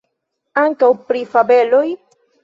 Ankaŭ 0.61 0.89
pri 1.11 1.21
fabeloj? 1.33 1.83